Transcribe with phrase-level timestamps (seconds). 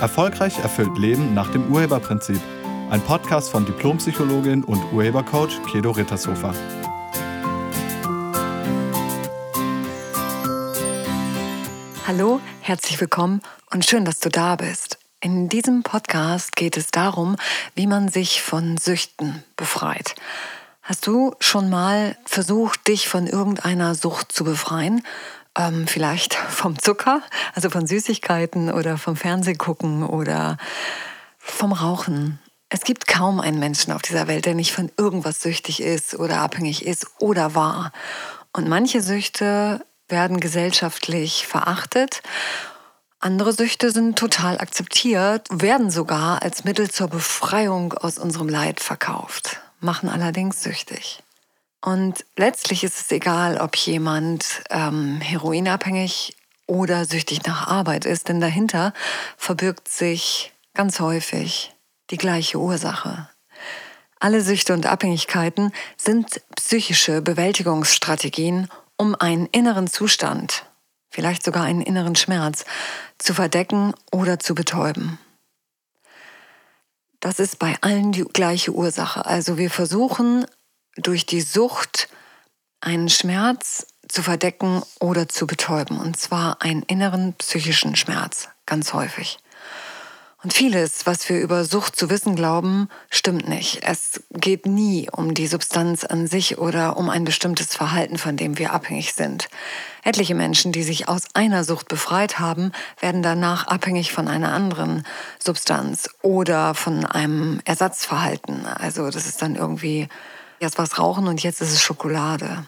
[0.00, 2.40] Erfolgreich erfüllt Leben nach dem Urheberprinzip.
[2.88, 6.54] Ein Podcast von Diplompsychologin und Urhebercoach Kedo Rittershofer.
[12.06, 14.98] Hallo, herzlich willkommen und schön, dass du da bist.
[15.20, 17.36] In diesem Podcast geht es darum,
[17.74, 20.14] wie man sich von Süchten befreit.
[20.82, 25.02] Hast du schon mal versucht, dich von irgendeiner Sucht zu befreien?
[25.56, 27.22] Ähm, vielleicht vom Zucker,
[27.54, 30.56] also von Süßigkeiten oder vom Fernsehgucken oder
[31.38, 32.38] vom Rauchen.
[32.68, 36.38] Es gibt kaum einen Menschen auf dieser Welt, der nicht von irgendwas süchtig ist oder
[36.38, 37.90] abhängig ist oder war.
[38.52, 42.22] Und manche Süchte werden gesellschaftlich verachtet.
[43.18, 49.60] Andere Süchte sind total akzeptiert, werden sogar als Mittel zur Befreiung aus unserem Leid verkauft,
[49.80, 51.22] machen allerdings süchtig.
[51.82, 56.36] Und letztlich ist es egal, ob jemand ähm, heroinabhängig
[56.66, 58.92] oder süchtig nach Arbeit ist, denn dahinter
[59.36, 61.74] verbirgt sich ganz häufig
[62.10, 63.28] die gleiche Ursache.
[64.18, 70.66] Alle Süchte und Abhängigkeiten sind psychische Bewältigungsstrategien, um einen inneren Zustand,
[71.08, 72.66] vielleicht sogar einen inneren Schmerz,
[73.16, 75.18] zu verdecken oder zu betäuben.
[77.20, 79.24] Das ist bei allen die gleiche Ursache.
[79.24, 80.46] Also wir versuchen
[81.02, 82.08] durch die Sucht
[82.80, 85.98] einen Schmerz zu verdecken oder zu betäuben.
[85.98, 89.38] Und zwar einen inneren psychischen Schmerz, ganz häufig.
[90.42, 93.80] Und vieles, was wir über Sucht zu wissen glauben, stimmt nicht.
[93.82, 98.56] Es geht nie um die Substanz an sich oder um ein bestimmtes Verhalten, von dem
[98.56, 99.50] wir abhängig sind.
[100.02, 105.04] Etliche Menschen, die sich aus einer Sucht befreit haben, werden danach abhängig von einer anderen
[105.38, 108.64] Substanz oder von einem Ersatzverhalten.
[108.64, 110.08] Also das ist dann irgendwie
[110.60, 112.66] Jetzt war es Rauchen und jetzt ist es Schokolade.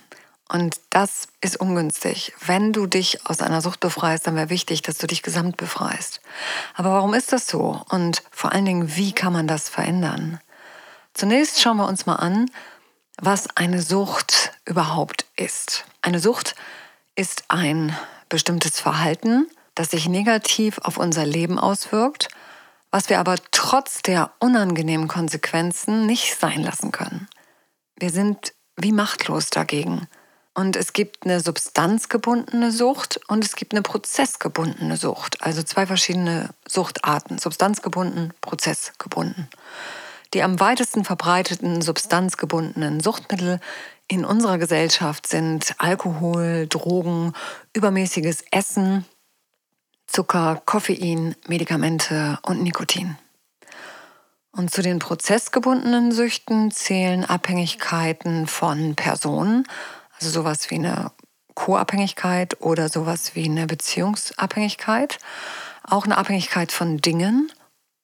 [0.49, 2.33] Und das ist ungünstig.
[2.45, 6.23] Wenn du dich aus einer Sucht befreist, dann wäre wichtig, dass du dich gesamt befreist.
[6.75, 7.83] Aber warum ist das so?
[7.91, 10.41] Und vor allen Dingen, wie kann man das verändern?
[11.13, 12.51] Zunächst schauen wir uns mal an,
[13.21, 15.85] was eine Sucht überhaupt ist.
[16.01, 16.55] Eine Sucht
[17.15, 17.95] ist ein
[18.31, 22.29] bestimmtes Verhalten, das sich negativ auf unser Leben auswirkt,
[22.91, 27.29] was wir aber trotz der unangenehmen Konsequenzen nicht sein lassen können.
[28.03, 30.09] Wir sind wie machtlos dagegen.
[30.55, 35.41] Und es gibt eine substanzgebundene Sucht und es gibt eine prozessgebundene Sucht.
[35.41, 37.39] Also zwei verschiedene Suchtarten.
[37.39, 39.47] Substanzgebunden, prozessgebunden.
[40.35, 43.61] Die am weitesten verbreiteten substanzgebundenen Suchtmittel
[44.09, 47.35] in unserer Gesellschaft sind Alkohol, Drogen,
[47.73, 49.05] übermäßiges Essen,
[50.09, 53.17] Zucker, Koffein, Medikamente und Nikotin.
[54.55, 59.67] Und zu den prozessgebundenen Süchten zählen Abhängigkeiten von Personen,
[60.19, 61.11] also sowas wie eine
[61.55, 65.19] Co-Abhängigkeit oder sowas wie eine Beziehungsabhängigkeit,
[65.83, 67.51] auch eine Abhängigkeit von Dingen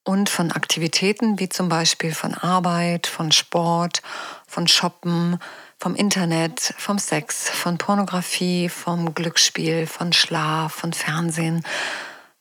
[0.05, 4.01] und von Aktivitäten wie zum Beispiel von Arbeit, von Sport,
[4.47, 5.39] von Shoppen,
[5.79, 11.63] vom Internet, vom Sex, von Pornografie, vom Glücksspiel, von Schlaf, von Fernsehen,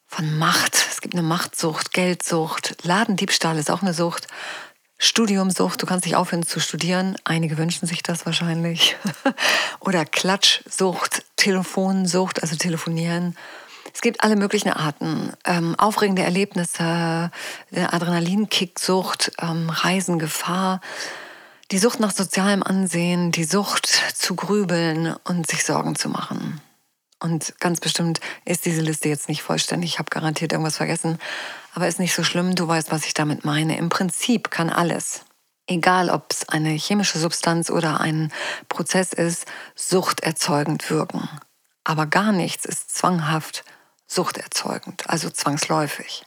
[0.08, 0.76] von Macht.
[0.76, 4.28] Es gibt eine Machtsucht, Geldsucht, Ladendiebstahl ist auch eine Sucht.
[5.00, 7.18] Studiumsucht, du kannst nicht aufhören zu studieren.
[7.24, 8.96] Einige wünschen sich das wahrscheinlich.
[9.80, 13.38] Oder Klatschsucht, Telefonsucht, also telefonieren.
[13.94, 15.34] Es gibt alle möglichen Arten.
[15.46, 17.32] Ähm, aufregende Erlebnisse,
[17.72, 20.82] Adrenalinkicksucht, ähm, Reisen, Gefahr,
[21.72, 26.62] die Sucht nach sozialem Ansehen, die Sucht zu grübeln und sich Sorgen zu machen.
[27.20, 29.94] Und ganz bestimmt ist diese Liste jetzt nicht vollständig.
[29.94, 31.18] Ich habe garantiert irgendwas vergessen.
[31.74, 32.56] Aber ist nicht so schlimm.
[32.56, 33.78] Du weißt, was ich damit meine.
[33.78, 35.22] Im Prinzip kann alles,
[35.68, 38.32] egal ob es eine chemische Substanz oder ein
[38.70, 39.46] Prozess ist,
[39.76, 41.28] suchterzeugend wirken.
[41.84, 43.64] Aber gar nichts ist zwanghaft
[44.08, 46.24] suchterzeugend, also zwangsläufig.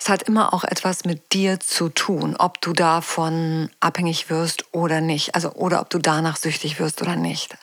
[0.00, 5.00] Es hat immer auch etwas mit dir zu tun, ob du davon abhängig wirst oder
[5.00, 7.56] nicht, also oder ob du danach süchtig wirst oder nicht.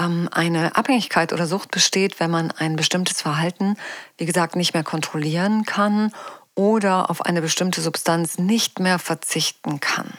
[0.00, 3.76] Ähm, eine Abhängigkeit oder Sucht besteht, wenn man ein bestimmtes Verhalten,
[4.16, 6.12] wie gesagt, nicht mehr kontrollieren kann
[6.54, 10.12] oder auf eine bestimmte Substanz nicht mehr verzichten kann.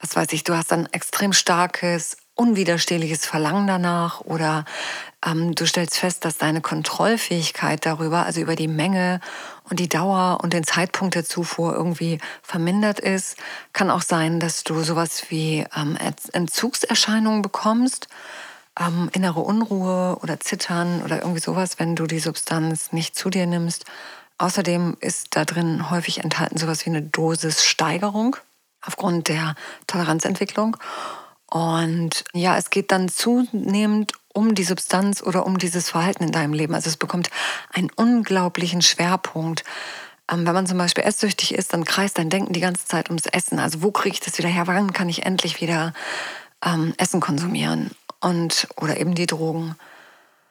[0.00, 4.64] Was weiß ich, du hast ein extrem starkes, unwiderstehliches Verlangen danach oder
[5.24, 9.20] ähm, du stellst fest, dass deine Kontrollfähigkeit darüber, also über die Menge
[9.68, 13.36] und die Dauer und den Zeitpunkt der Zufuhr irgendwie vermindert ist.
[13.72, 15.96] Kann auch sein, dass du sowas wie ähm,
[16.32, 18.08] Entzugserscheinungen bekommst
[18.78, 23.46] ähm, innere Unruhe oder Zittern oder irgendwie sowas, wenn du die Substanz nicht zu dir
[23.46, 23.84] nimmst.
[24.38, 28.36] Außerdem ist da drin häufig enthalten sowas wie eine Dosissteigerung
[28.84, 29.54] aufgrund der
[29.86, 30.76] Toleranzentwicklung.
[31.46, 36.54] Und ja, es geht dann zunehmend um die Substanz oder um dieses Verhalten in deinem
[36.54, 36.74] Leben.
[36.74, 37.28] Also es bekommt
[37.72, 39.62] einen unglaublichen Schwerpunkt.
[40.30, 43.26] Ähm, wenn man zum Beispiel esssüchtig ist, dann kreist dein Denken die ganze Zeit ums
[43.26, 43.58] Essen.
[43.58, 44.66] Also wo kriege ich das wieder her?
[44.66, 45.92] Wann kann ich endlich wieder
[46.64, 47.90] ähm, Essen konsumieren?
[48.22, 49.76] Und, oder eben die Drogen.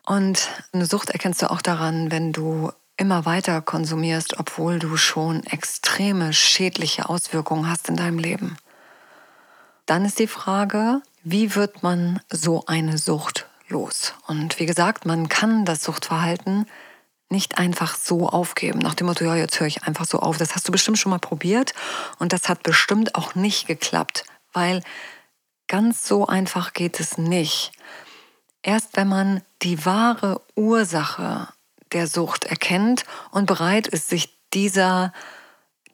[0.06, 5.44] Und eine Sucht erkennst du auch daran, wenn du immer weiter konsumierst, obwohl du schon
[5.45, 8.57] extreme schädliche Auswirkungen hast in deinem Leben.
[9.85, 14.13] Dann ist die Frage, wie wird man so eine Sucht los?
[14.27, 16.68] Und wie gesagt, man kann das Suchtverhalten
[17.29, 20.38] nicht einfach so aufgeben, nach dem Motto, ja, jetzt höre ich einfach so auf.
[20.38, 21.73] Das hast du bestimmt schon mal probiert
[22.19, 24.83] und das hat bestimmt auch nicht geklappt, weil
[25.71, 27.71] ganz so einfach geht es nicht.
[28.62, 31.47] Erst wenn man die wahre Ursache
[31.94, 35.13] der Sucht erkennt und bereit ist, sich dieser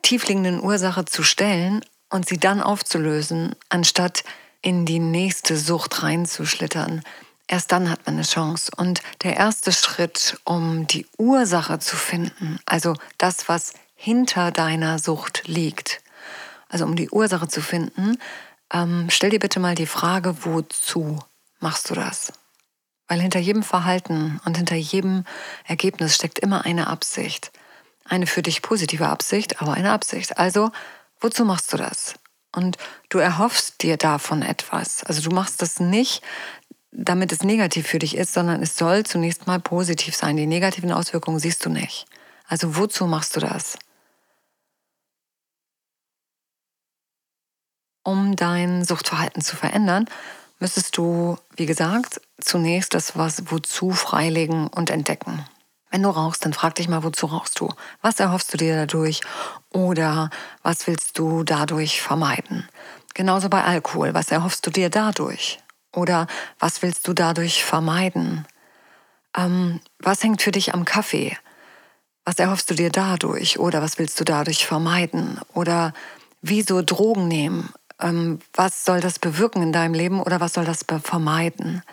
[0.01, 4.24] tiefliegenden Ursache zu stellen und sie dann aufzulösen, anstatt
[4.63, 7.03] in die nächste Sucht reinzuschlittern.
[7.47, 8.71] Erst dann hat man eine Chance.
[8.75, 15.44] Und der erste Schritt, um die Ursache zu finden, also das, was hinter deiner Sucht
[15.45, 16.01] liegt,
[16.68, 18.18] also um die Ursache zu finden,
[18.72, 21.19] ähm, stell dir bitte mal die Frage, wozu
[21.60, 22.34] machst du das?
[23.08, 25.24] Weil hinter jedem Verhalten und hinter jedem
[25.66, 27.52] Ergebnis steckt immer eine Absicht.
[28.04, 30.38] Eine für dich positive Absicht, aber eine Absicht.
[30.38, 30.72] Also,
[31.19, 32.16] wozu machst du das?
[32.54, 32.78] Und
[33.10, 35.04] du erhoffst dir davon etwas.
[35.04, 36.24] Also du machst das nicht,
[36.92, 40.38] damit es negativ für dich ist, sondern es soll zunächst mal positiv sein.
[40.38, 42.08] Die negativen Auswirkungen siehst du nicht.
[42.48, 43.78] Also wozu machst du das?
[48.07, 50.06] Um dein Suchtverhalten zu verändern,
[50.59, 55.45] müsstest du, wie gesagt, zunächst das was wozu freilegen und entdecken.
[55.92, 57.68] Wenn du rauchst, dann frag dich mal, wozu rauchst du?
[58.01, 59.19] Was erhoffst du dir dadurch?
[59.74, 60.30] Oder
[60.63, 62.65] was willst du dadurch vermeiden?
[63.13, 64.13] Genauso bei Alkohol.
[64.13, 65.60] Was erhoffst du dir dadurch?
[65.94, 66.27] Oder
[66.60, 68.48] was willst du dadurch vermeiden?
[69.36, 71.36] Ähm, was hängt für dich am Kaffee?
[72.24, 73.60] Was erhoffst du dir dadurch?
[73.60, 75.42] Oder was willst du dadurch vermeiden?
[75.53, 75.92] Oder
[76.42, 77.74] wieso Drogen nehmen?
[78.00, 81.84] Ähm, was soll das bewirken in deinem Leben oder was soll das vermeiden?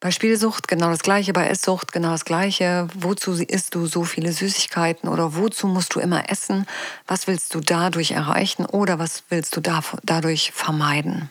[0.00, 2.86] Bei Spielsucht genau das Gleiche, bei Esssucht genau das Gleiche.
[2.94, 6.66] Wozu isst du so viele Süßigkeiten oder wozu musst du immer essen?
[7.08, 11.30] Was willst du dadurch erreichen oder was willst du dadurch vermeiden?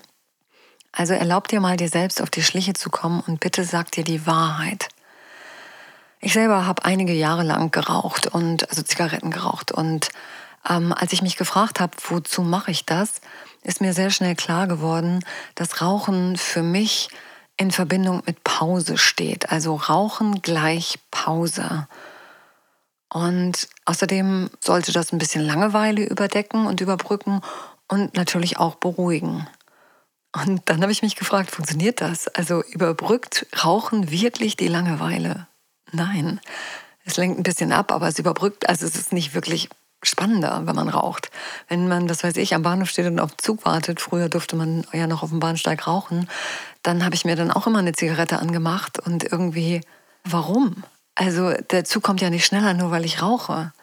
[0.92, 4.04] Also erlaub dir mal, dir selbst auf die Schliche zu kommen und bitte sag dir
[4.04, 4.90] die Wahrheit.
[6.20, 10.10] Ich selber habe einige Jahre lang geraucht und also Zigaretten geraucht und
[10.68, 13.22] ähm, als ich mich gefragt habe, wozu mache ich das,
[13.64, 15.24] ist mir sehr schnell klar geworden,
[15.56, 17.10] dass Rauchen für mich
[17.58, 19.52] in Verbindung mit Pause steht.
[19.52, 21.88] Also Rauchen gleich Pause.
[23.10, 27.42] Und außerdem sollte das ein bisschen Langeweile überdecken und überbrücken
[27.88, 29.48] und natürlich auch beruhigen.
[30.36, 32.28] Und dann habe ich mich gefragt, funktioniert das?
[32.28, 35.48] Also überbrückt Rauchen wirklich die Langeweile?
[35.92, 36.40] Nein.
[37.06, 39.70] Es lenkt ein bisschen ab, aber es überbrückt, also es ist nicht wirklich
[40.04, 41.32] spannender, wenn man raucht.
[41.68, 44.56] Wenn man, das weiß ich, am Bahnhof steht und auf den Zug wartet, früher durfte
[44.56, 46.30] man ja noch auf dem Bahnsteig rauchen,
[46.84, 49.82] dann habe ich mir dann auch immer eine Zigarette angemacht und irgendwie,
[50.24, 50.84] warum?
[51.16, 53.74] Also der Zug kommt ja nicht schneller, nur weil ich rauche.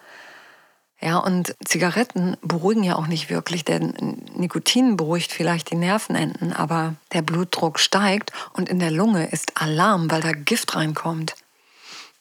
[1.01, 6.95] Ja, und Zigaretten beruhigen ja auch nicht wirklich, denn Nikotin beruhigt vielleicht die Nervenenden, aber
[7.11, 11.35] der Blutdruck steigt und in der Lunge ist Alarm, weil da Gift reinkommt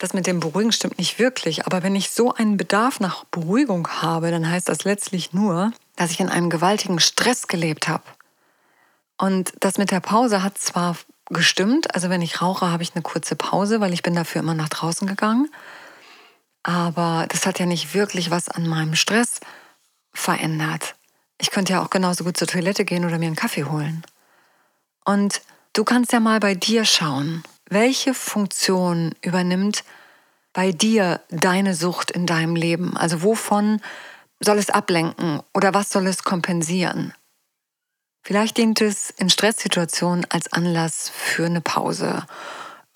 [0.05, 1.67] das mit dem Beruhigen stimmt nicht wirklich.
[1.67, 6.11] Aber wenn ich so einen Bedarf nach Beruhigung habe, dann heißt das letztlich nur, dass
[6.11, 8.05] ich in einem gewaltigen Stress gelebt habe.
[9.17, 10.97] Und das mit der Pause hat zwar
[11.31, 14.53] gestimmt, also wenn ich rauche, habe ich eine kurze Pause, weil ich bin dafür immer
[14.53, 15.49] nach draußen gegangen.
[16.63, 19.41] Aber das hat ja nicht wirklich was an meinem Stress
[20.13, 20.97] verändert.
[21.41, 24.05] Ich könnte ja auch genauso gut zur Toilette gehen oder mir einen Kaffee holen.
[25.07, 25.41] Und
[25.73, 27.43] du kannst ja mal bei dir schauen.
[27.69, 29.85] Welche Funktion übernimmt
[30.53, 32.97] bei dir deine Sucht in deinem Leben?
[32.97, 33.81] Also wovon
[34.41, 37.15] soll es ablenken oder was soll es kompensieren?
[38.23, 42.27] Vielleicht dient es in Stresssituationen als Anlass für eine Pause.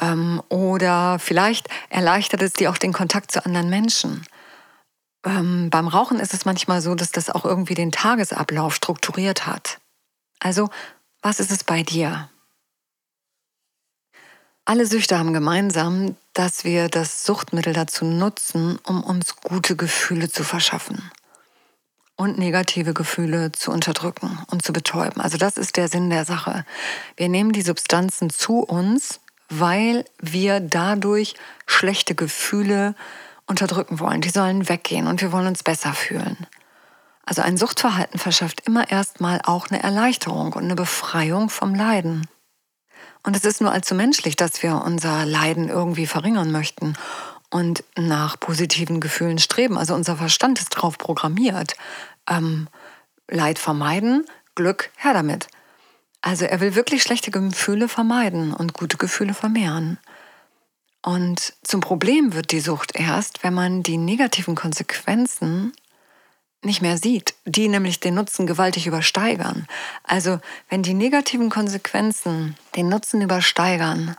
[0.00, 4.26] Ähm, oder vielleicht erleichtert es dir auch den Kontakt zu anderen Menschen.
[5.26, 9.78] Ähm, beim Rauchen ist es manchmal so, dass das auch irgendwie den Tagesablauf strukturiert hat.
[10.40, 10.70] Also,
[11.20, 12.30] was ist es bei dir?
[14.68, 20.44] Alle Süchte haben gemeinsam, dass wir das Suchtmittel dazu nutzen, um uns gute Gefühle zu
[20.44, 21.10] verschaffen
[22.16, 25.22] und negative Gefühle zu unterdrücken und zu betäuben.
[25.22, 26.66] Also das ist der Sinn der Sache.
[27.16, 31.32] Wir nehmen die Substanzen zu uns, weil wir dadurch
[31.66, 32.94] schlechte Gefühle
[33.46, 34.20] unterdrücken wollen.
[34.20, 36.46] Die sollen weggehen und wir wollen uns besser fühlen.
[37.25, 42.26] Also ein Suchtverhalten verschafft immer erstmal auch eine Erleichterung und eine Befreiung vom Leiden.
[43.22, 46.94] Und es ist nur allzu menschlich, dass wir unser Leiden irgendwie verringern möchten
[47.50, 49.78] und nach positiven Gefühlen streben.
[49.78, 51.76] Also unser Verstand ist darauf programmiert.
[52.28, 52.68] Ähm,
[53.28, 55.48] Leid vermeiden, Glück her damit.
[56.20, 59.98] Also er will wirklich schlechte Gefühle vermeiden und gute Gefühle vermehren.
[61.02, 65.72] Und zum Problem wird die Sucht erst, wenn man die negativen Konsequenzen
[66.62, 69.67] nicht mehr sieht, die nämlich den Nutzen gewaltig übersteigern.
[70.03, 74.17] Also wenn die negativen Konsequenzen den Nutzen übersteigern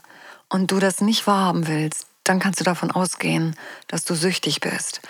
[0.48, 3.56] und du das nicht wahrhaben willst, dann kannst du davon ausgehen,
[3.88, 5.00] dass du süchtig bist.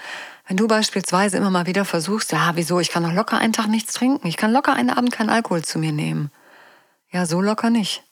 [0.47, 3.69] Wenn du beispielsweise immer mal wieder versuchst, ja, wieso, ich kann doch locker einen Tag
[3.69, 6.31] nichts trinken, ich kann locker einen Abend keinen Alkohol zu mir nehmen.
[7.11, 8.03] Ja, so locker nicht.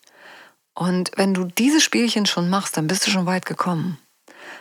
[0.73, 3.97] Und wenn du diese Spielchen schon machst, dann bist du schon weit gekommen.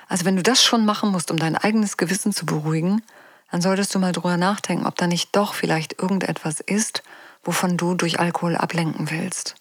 [0.09, 3.03] Also wenn du das schon machen musst, um dein eigenes Gewissen zu beruhigen,
[3.51, 7.03] dann solltest du mal drüber nachdenken, ob da nicht doch vielleicht irgendetwas ist,
[7.43, 9.57] wovon du durch Alkohol ablenken willst.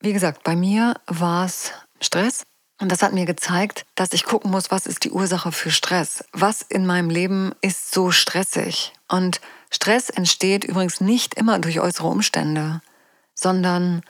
[0.00, 2.44] Wie gesagt, bei mir war es Stress.
[2.80, 6.24] Und das hat mir gezeigt, dass ich gucken muss, was ist die Ursache für Stress?
[6.32, 8.94] Was in meinem Leben ist so stressig?
[9.06, 12.80] Und Stress entsteht übrigens nicht immer durch äußere Umstände,
[13.34, 14.02] sondern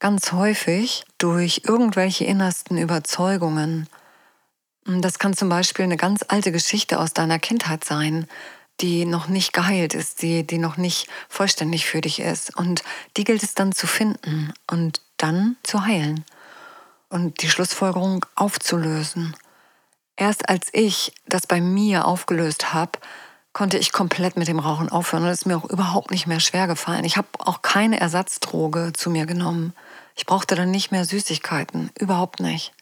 [0.00, 3.86] ganz häufig durch irgendwelche innersten Überzeugungen,
[4.86, 8.26] das kann zum Beispiel eine ganz alte Geschichte aus deiner Kindheit sein,
[8.80, 12.56] die noch nicht geheilt ist, die, die noch nicht vollständig für dich ist.
[12.56, 12.82] Und
[13.16, 16.24] die gilt es dann zu finden und dann zu heilen
[17.10, 19.36] und die Schlussfolgerung aufzulösen.
[20.16, 22.92] Erst als ich das bei mir aufgelöst habe,
[23.52, 26.40] konnte ich komplett mit dem Rauchen aufhören und es ist mir auch überhaupt nicht mehr
[26.40, 27.04] schwer gefallen.
[27.04, 29.74] Ich habe auch keine Ersatzdroge zu mir genommen.
[30.14, 32.72] Ich brauchte dann nicht mehr Süßigkeiten, überhaupt nicht.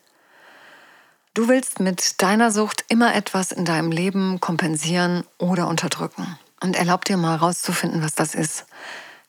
[1.38, 6.36] Du willst mit deiner Sucht immer etwas in deinem Leben kompensieren oder unterdrücken.
[6.60, 8.66] Und erlaub dir mal rauszufinden, was das ist.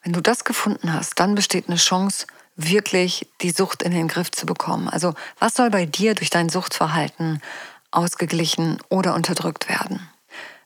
[0.01, 2.25] Wenn du das gefunden hast, dann besteht eine Chance,
[2.55, 4.89] wirklich die Sucht in den Griff zu bekommen.
[4.89, 7.43] Also was soll bei dir durch dein Suchtverhalten
[7.91, 10.09] ausgeglichen oder unterdrückt werden?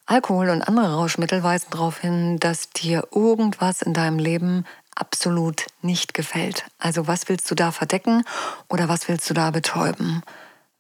[0.06, 4.64] Alkohol und andere Rauschmittel weisen darauf hin, dass dir irgendwas in deinem Leben
[4.96, 6.64] absolut nicht gefällt.
[6.80, 8.24] Also was willst du da verdecken
[8.70, 10.24] oder was willst du da betäuben?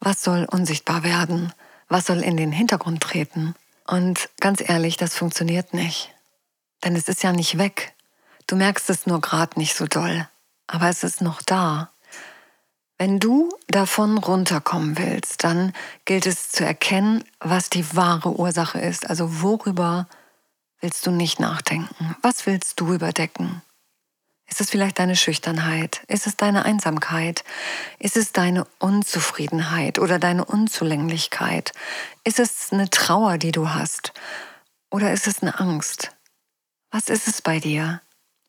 [0.05, 1.53] Was soll unsichtbar werden?
[1.87, 3.55] Was soll in den Hintergrund treten?
[3.87, 6.13] Und ganz ehrlich, das funktioniert nicht.
[6.83, 7.93] Denn es ist ja nicht weg.
[8.45, 10.27] Du merkst es nur gerade nicht so doll.
[10.67, 11.89] Aber es ist noch da.
[12.97, 15.71] Wenn du davon runterkommen willst, dann
[16.03, 19.09] gilt es zu erkennen, was die wahre Ursache ist.
[19.09, 20.09] Also worüber
[20.81, 22.17] willst du nicht nachdenken?
[22.21, 23.61] Was willst du überdecken?
[24.53, 26.03] Ist es vielleicht deine Schüchternheit?
[26.07, 27.43] Ist es deine Einsamkeit?
[27.97, 31.71] Ist es deine Unzufriedenheit oder deine Unzulänglichkeit?
[32.23, 34.13] Ist es eine Trauer, die du hast?
[34.91, 36.11] Oder ist es eine Angst?
[36.91, 38.01] Was ist es bei dir?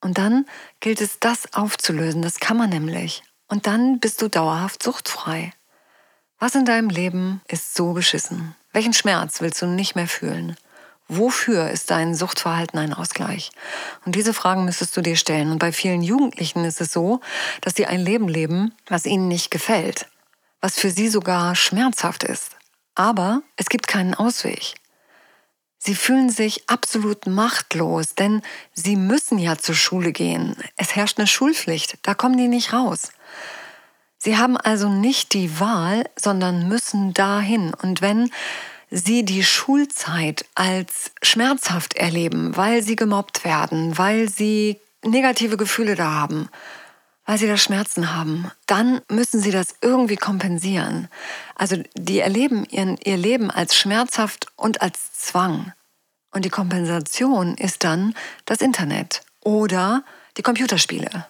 [0.02, 0.44] Und dann
[0.80, 2.20] gilt es, das aufzulösen.
[2.20, 3.22] Das kann man nämlich.
[3.48, 5.54] Und dann bist du dauerhaft suchtfrei.
[6.38, 8.54] Was in deinem Leben ist so beschissen?
[8.74, 10.54] Welchen Schmerz willst du nicht mehr fühlen?
[11.08, 13.50] Wofür ist dein Suchtverhalten ein Ausgleich?
[14.06, 15.50] Und diese Fragen müsstest du dir stellen.
[15.50, 17.20] Und bei vielen Jugendlichen ist es so,
[17.60, 20.06] dass sie ein Leben leben, was ihnen nicht gefällt,
[20.60, 22.56] was für sie sogar schmerzhaft ist.
[22.94, 24.74] Aber es gibt keinen Ausweg.
[25.86, 28.40] Sie fühlen sich absolut machtlos, denn
[28.72, 30.56] sie müssen ja zur Schule gehen.
[30.76, 33.12] Es herrscht eine Schulpflicht, da kommen die nicht raus.
[34.16, 37.74] Sie haben also nicht die Wahl, sondern müssen dahin.
[37.74, 38.30] Und wenn
[38.94, 46.12] sie die Schulzeit als schmerzhaft erleben, weil sie gemobbt werden, weil sie negative Gefühle da
[46.12, 46.48] haben,
[47.26, 51.08] weil sie da Schmerzen haben, dann müssen sie das irgendwie kompensieren.
[51.56, 55.72] Also die erleben ihren, ihr Leben als schmerzhaft und als Zwang.
[56.30, 60.04] Und die Kompensation ist dann das Internet oder
[60.36, 61.26] die Computerspiele.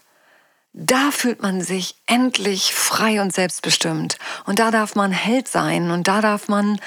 [0.75, 4.19] Da fühlt man sich endlich frei und selbstbestimmt.
[4.45, 6.81] Und da darf man Held sein und da darf man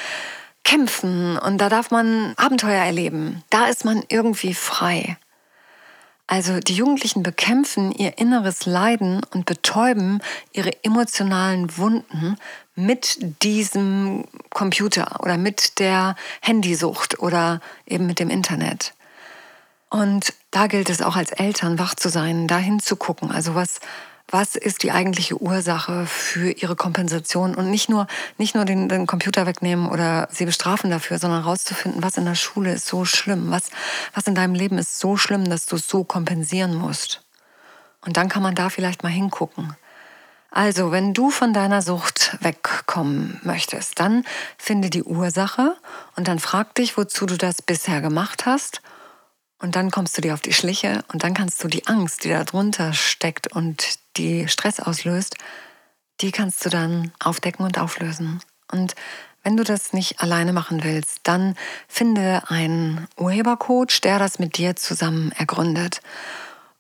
[0.68, 3.42] kämpfen und da darf man Abenteuer erleben.
[3.50, 5.18] Da ist man irgendwie frei.
[6.28, 10.22] Also die Jugendlichen bekämpfen ihr inneres Leiden und betäuben
[10.52, 12.36] ihre emotionalen Wunden
[12.76, 18.94] mit diesem Computer oder mit der Handysucht oder eben mit dem Internet.
[19.90, 23.32] Und da gilt es auch als Eltern wach zu sein, da hinzugucken.
[23.32, 23.80] Also was,
[24.30, 28.08] was ist die eigentliche Ursache für ihre Kompensation und nicht nur,
[28.38, 32.36] nicht nur den, den Computer wegnehmen oder sie bestrafen dafür, sondern rauszufinden, was in der
[32.36, 33.70] Schule ist so schlimm, was,
[34.14, 37.24] was in deinem Leben ist so schlimm, dass du es so kompensieren musst.
[38.02, 39.76] Und dann kann man da vielleicht mal hingucken.
[40.50, 44.24] Also, wenn du von deiner Sucht wegkommen möchtest, dann
[44.58, 45.76] finde die Ursache
[46.16, 48.82] und dann frag dich, wozu du das bisher gemacht hast
[49.60, 52.30] und dann kommst du dir auf die Schliche und dann kannst du die Angst, die
[52.30, 55.36] da drunter steckt und die Stress auslöst,
[56.22, 58.42] die kannst du dann aufdecken und auflösen.
[58.72, 58.96] Und
[59.44, 61.56] wenn du das nicht alleine machen willst, dann
[61.88, 66.02] finde einen Urhebercoach, der das mit dir zusammen ergründet.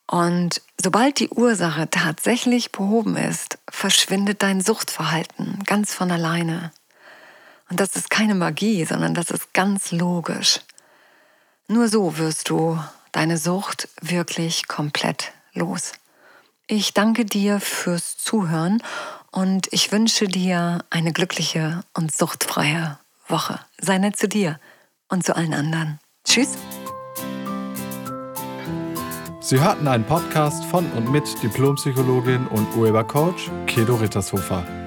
[0.05, 6.71] Und sobald die Ursache tatsächlich behoben ist, verschwindet dein Suchtverhalten ganz von alleine.
[7.69, 10.61] Und das ist keine Magie, sondern das ist ganz logisch.
[11.69, 12.79] Nur so wirst du
[13.11, 15.91] deine Sucht wirklich komplett los.
[16.65, 18.81] Ich danke dir fürs Zuhören
[19.31, 22.97] und ich wünsche dir eine glückliche und suchtfreie
[23.27, 23.59] Woche.
[23.79, 24.59] Sei nett zu dir
[25.09, 25.99] und zu allen anderen.
[26.23, 26.57] Tschüss.
[29.41, 34.86] Sie hörten einen Podcast von und mit Diplompsychologin und Urhebercoach Kedo Rittershofer.